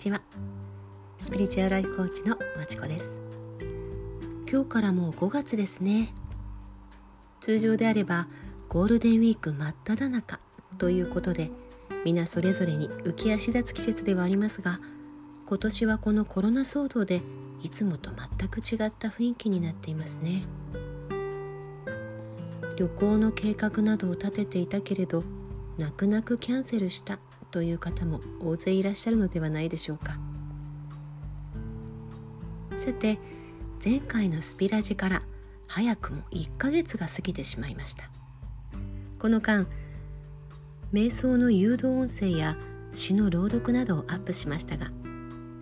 [0.00, 0.22] ちは。
[1.18, 3.18] スピリチュアルライフコーチのまちこです。
[4.50, 6.14] 今日からもう5月ですね。
[7.40, 8.26] 通常であれば
[8.70, 10.40] ゴールデンウィーク真っ只中
[10.78, 11.50] ということで
[12.06, 14.80] 皆それぞれに浮き足立つ季節ではありますが
[15.46, 17.20] 今年はこのコロナ騒動で
[17.62, 20.44] いつもと全く違った雰囲気になっていますね。
[22.78, 25.22] 旅行の計画などを立てていたけれど
[25.76, 27.18] 泣く泣くキャンセルした。
[27.50, 30.18] という方も大勢いらっしゃるのではないでしょうか。
[32.78, 33.18] さて
[33.84, 35.22] 前回のスピラジから
[35.66, 38.10] 早くも1ヶ月が過ぎてしまいました。
[39.18, 39.66] この間
[40.92, 42.56] 瞑想の誘導音声や
[42.92, 44.90] 詩の朗読などをアップしましたが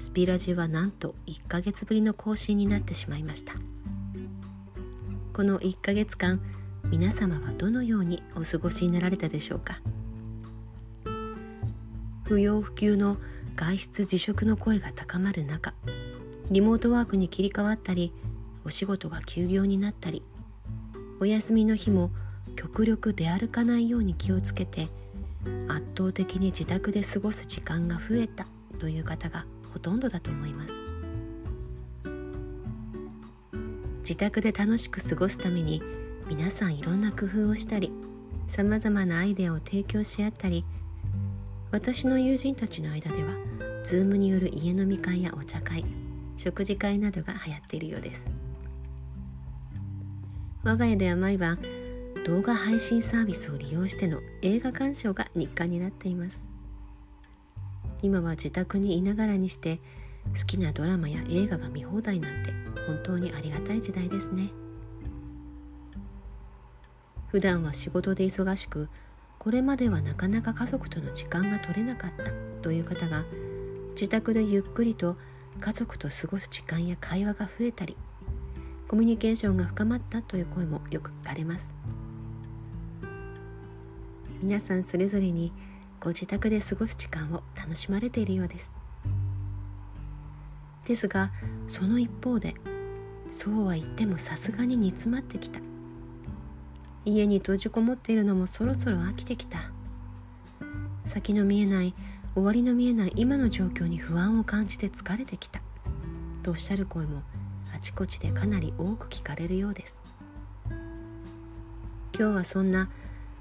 [0.00, 3.54] スピラジはなんと1ヶ月ぶりの更新になってしまいました。
[5.32, 6.42] この1ヶ月間
[6.90, 9.80] 皆様はどのようにお過ごしになられたでしょうか。
[12.32, 13.18] 不要不急の
[13.56, 15.74] 外出自粛の声が高まる中
[16.50, 18.10] リモートワークに切り替わったり
[18.64, 20.22] お仕事が休業になったり
[21.20, 22.10] お休みの日も
[22.56, 24.88] 極力出歩かないように気をつけて
[25.68, 28.46] 圧倒的に自宅で過ごす時間が増えた
[28.78, 30.74] という方がほとんどだと思います。
[33.98, 35.82] 自宅で楽しく過ごすために
[36.28, 37.92] 皆さんいろんな工夫をしたり
[38.48, 40.64] さまざまなアイデアを提供し合ったり
[41.72, 43.30] 私の友人たちの間では
[43.82, 45.82] Zoom による家飲み会やお茶会
[46.36, 48.30] 食事会などが流行っているようです。
[50.64, 51.58] 我が家では毎晩
[52.26, 56.44] 動画配信サービスを利用しての映画鑑賞が日課になっています。
[58.02, 59.80] 今は自宅にいながらにして
[60.38, 62.52] 好きなドラマや映画が見放題なんて
[62.86, 64.50] 本当にありがたい時代ですね。
[67.28, 68.90] 普段は仕事で忙しく
[69.42, 72.30] これまではなかなか家族との時間が取れなかった
[72.62, 73.24] という方が
[73.96, 75.16] 自宅でゆっくりと
[75.58, 77.96] 家族と過ごす時間や会話が増えたり
[78.86, 81.74] コミュニケーションが深まったという声もよく聞かれます。
[84.40, 85.52] 皆さんそれぞれに
[85.98, 88.70] ご自宅で過ごす時間を楽しまれているようです。
[90.86, 91.32] ですが
[91.66, 92.54] その一方で
[93.32, 95.71] そうは言ってもさすがに煮詰まってきた。
[97.04, 99.70] 家に閉じこもっているのもそろそろ飽きてきた。
[101.06, 101.94] 先の見えない
[102.34, 105.60] 終わりの見えない今の状況に不安を感じて疲れてきた。
[106.42, 107.22] とおっしゃる声も
[107.74, 109.96] あちこちでかなり多く聞かれるようです。
[112.14, 112.90] 今日はそんな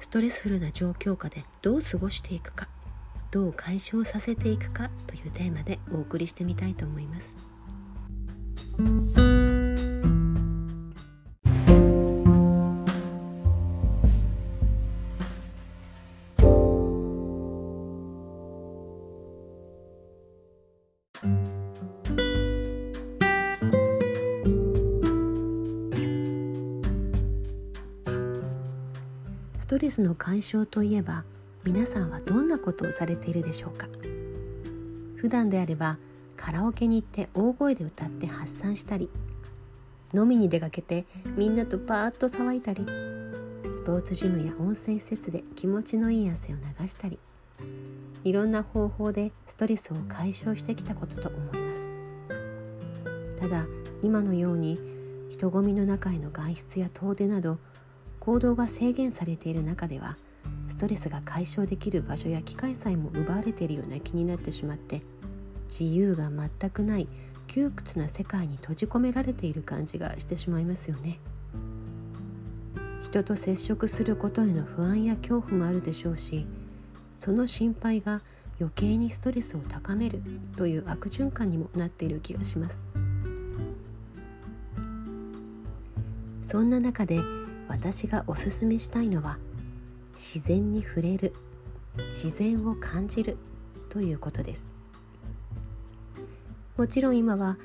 [0.00, 2.68] ストレスフルな状況下でどう過ごしていくか
[3.30, 7.34] どう解消させていくかというテーマでお送りしてみたいと思います。
[29.74, 31.24] トレスの解消といえば
[31.64, 33.88] 皆さんはどんなことをされているでしょうか？
[35.16, 35.98] 普段であれば
[36.36, 39.10] カラオケに行って大声で歌って発散したり
[40.14, 42.86] 飲みに出かけてみんなとパーッと騒いだり
[43.74, 47.18] スポーツジムや温泉施設で気持ちのいい汗を流したり
[48.22, 51.92] いろんな方法でストレスを解消してきたことと思います。
[53.40, 53.66] ただ
[54.04, 54.78] 今のように
[55.30, 57.58] 人混みの中への外出や遠出など
[58.24, 60.16] 行動が制限されている中では
[60.68, 65.02] ストレスが解消できる場所や機会さえも奪われているような気になってしまって
[65.68, 67.08] 自由が全くない
[67.46, 71.18] 窮屈な世界に閉じ込められている感じがしてしまいますよね。
[73.02, 76.46] 人と接触することへの不安や恐怖もあるでしょうし
[77.18, 78.22] その心配が
[78.58, 80.22] 余計にストレスを高める
[80.56, 82.86] という悪循環にもなっている気がします。
[86.40, 87.20] そんな中で
[87.68, 89.38] 私がおすすめしたいのは
[90.14, 91.34] 自然に触れる
[92.06, 93.36] 自然を感じる
[93.88, 94.74] ということです。
[96.76, 97.56] もちろん今は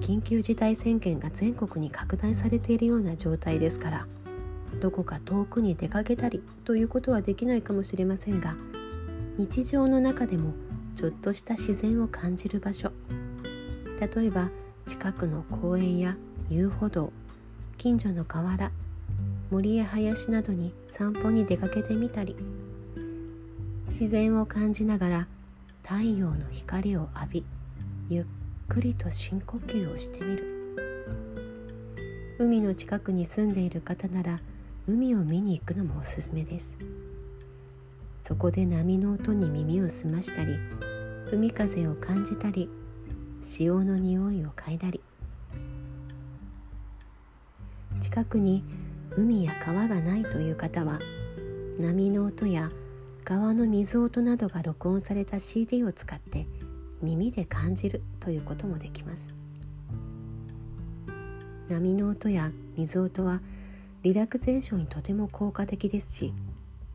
[0.00, 4.06] 緊急事態宣言が全国に拡大されているような状態ですから
[4.80, 8.56] どこか遠くに出かけたりということはできないかもしれませんが
[9.38, 10.52] 日常の中でも
[10.94, 12.92] ちょっとした自然を感じる場所
[13.98, 14.50] 例えば
[14.84, 16.16] 近くの公園や
[16.50, 17.12] 遊歩道
[17.78, 18.70] 近所の河原
[19.50, 22.36] 森や林などに散歩に出かけてみたり
[23.86, 25.28] 自然を感じながら
[25.82, 27.44] 太陽の光を浴び
[28.10, 28.24] ゆっ
[28.68, 30.54] くりと深呼吸をしてみる。
[32.38, 34.38] 海の近くに住んでいる方なら
[34.86, 36.76] 海を見に行くのもおすすめです。
[38.20, 40.58] そこで波の音に耳を澄ましたり
[41.32, 42.68] 海風を感じたり
[43.42, 45.00] 潮の匂いを嗅いだり。
[48.00, 48.62] 近くに
[49.16, 51.00] 海や川がないという方は
[51.78, 52.70] 波の音や
[53.24, 56.46] 川の水音などが録音された CD を使って
[57.02, 59.34] 耳で感じるということもできます。
[61.68, 63.42] 波の音や水音は
[64.02, 66.32] リラクゼーションにとても効果的ですし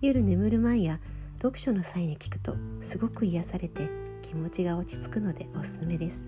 [0.01, 0.99] 夜眠る前や
[1.37, 3.89] 読書の際に聞くとすごく癒されて
[4.21, 6.27] 気持ちが落ち着くのでおすすめです。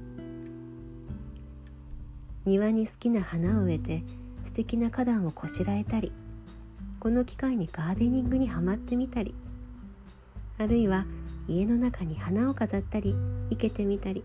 [2.46, 4.04] 庭に好きな花を植えて
[4.46, 6.14] 素敵な花壇をこしらえたり
[7.00, 9.36] この機会にガーデニングにはまってみたり
[10.58, 11.06] あるいは
[11.48, 13.16] 家の中に花を飾ったり
[13.50, 14.24] 生けてみたり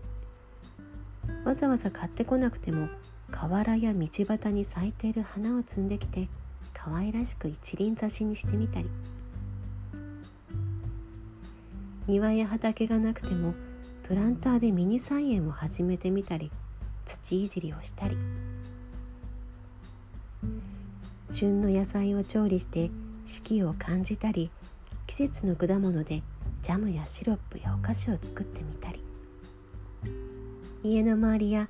[1.43, 2.87] わざわざ買ってこなくても
[3.29, 6.29] 河原や道端に咲いている花を摘んできて
[6.73, 8.89] 可愛らしく一輪挿しにしてみたり
[12.07, 13.53] 庭や畑がなくても
[14.03, 16.51] プランターでミニ菜園を始めてみたり
[17.05, 18.17] 土いじりをしたり
[21.31, 22.91] 旬の野菜を調理して
[23.25, 24.51] 四季を感じたり
[25.07, 26.21] 季節の果物で
[26.61, 29.01] ジャムやシロップやお菓子を作ってみたり。
[30.83, 31.69] 家の周りや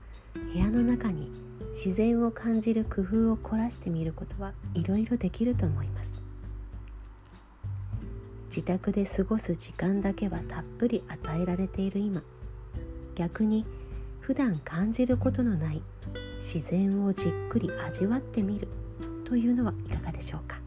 [0.54, 1.30] 部屋の中に
[1.72, 6.22] 自然を感じる工夫を凝らしてみることはいろいろできると思います。
[8.46, 12.24] 自宅で過ごす時間だけはたっぷり与えられている今。
[13.16, 13.66] 逆に
[14.22, 15.82] 普段感じることのない
[16.38, 18.68] 自然をじっくり味わってみる。
[19.32, 20.60] というのはいかがでしょうか？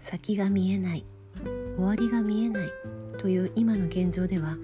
[0.00, 1.04] 先が見えない
[1.76, 2.72] 終わりが見えない
[3.20, 4.56] という今の現状では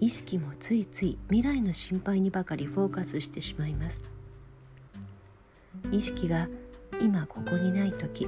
[0.00, 4.02] 意識もついつい未来の心配にばかりフォーカスしてしまいます。
[5.90, 6.48] 意識が
[7.00, 8.26] 今ここにない時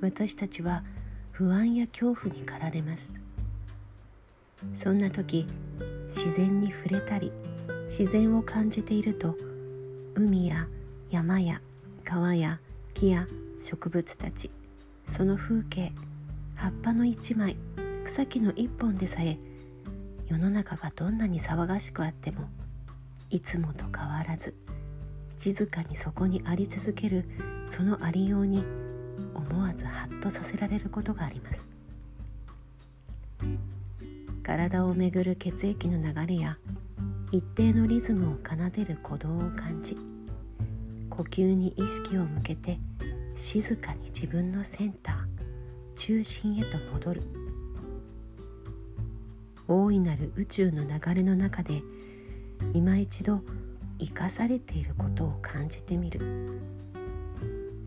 [0.00, 0.82] 私たちは
[1.30, 3.14] 不安や恐怖に駆られます。
[4.74, 5.46] そんな時
[6.06, 7.32] 自然に触れたり
[7.86, 9.36] 自然を感じていると
[10.14, 10.66] 海や
[11.10, 11.60] 山や
[12.04, 12.60] 川や
[12.94, 13.26] 木や
[13.60, 14.50] 植物たち
[15.06, 15.92] その風景
[16.54, 17.56] 葉っぱの一枚
[18.04, 19.38] 草木の一本でさえ
[20.32, 22.48] 世の中がどんなに騒がしくあっても
[23.28, 24.54] いつもと変わらず
[25.36, 27.26] 静かにそこにあり続ける
[27.66, 28.64] そのありように
[29.34, 31.70] 思わずハッとさせられることがあります。
[34.42, 36.56] 体をめぐる血液の流れや
[37.30, 39.98] 一定のリズムを奏でる鼓動を感じ
[41.10, 42.78] 呼吸に意識を向けて
[43.36, 47.41] 静かに自分のセンター中心へと戻る。
[49.74, 51.82] 大いなる宇宙の流れの中で
[52.74, 53.40] 今一度
[53.98, 56.60] 生かされていることを感じてみる。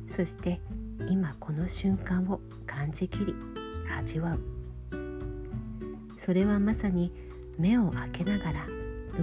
[0.08, 0.60] そして
[1.08, 3.36] 今この瞬間を感じきり
[4.00, 4.40] 味わう。
[6.18, 7.12] それはまさに
[7.60, 8.66] 目を開けながら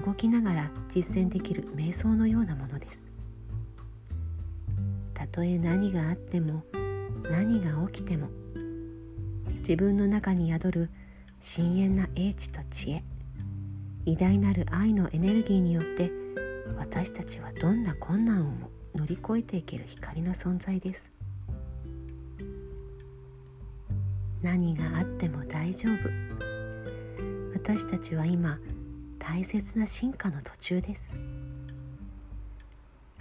[0.06, 3.04] 動きながら実践できる瞑想のようなものです。
[5.14, 6.62] たとえ何があっても
[7.28, 8.28] 何が起きても
[9.58, 10.90] 自分の中に宿る
[11.44, 13.02] 深遠な英知と知恵。
[14.06, 16.12] 偉大なる愛のエネルギーによって
[16.78, 21.10] 私たちはどんな困難をも乗り越えていける光の存在です。
[24.40, 25.96] 何があっても大丈夫。
[27.54, 28.60] 私たちは今
[29.18, 31.12] 大切な進化の途中です。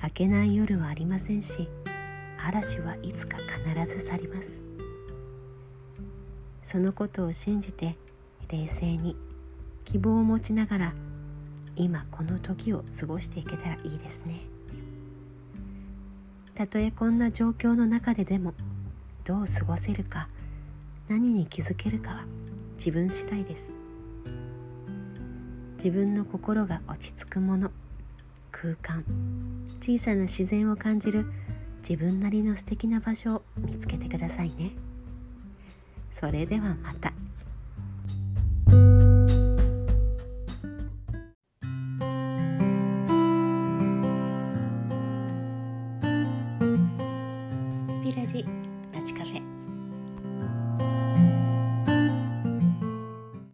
[0.04, 1.68] 明けない夜はありませんし
[2.38, 4.62] 嵐はいつか必ず去ります。
[6.62, 7.96] そのことを信じて
[8.52, 9.16] 冷静に
[9.86, 10.94] 希望を持ちながら
[11.76, 14.42] 今この時を過ごしていけたらいいですね。
[16.54, 18.54] たとえこんな状況の中ででも
[19.24, 20.28] どう過ごせるか
[21.08, 22.26] 何に気づけるかは
[22.76, 23.74] 自分次第です。
[25.78, 27.72] 自分の心が落ち着くもの
[28.52, 29.04] 空間
[29.80, 31.26] 小さな自然を感じる
[31.80, 34.74] 自分なりの素敵な場所を見つけてくださいね。
[36.12, 37.14] それではまた。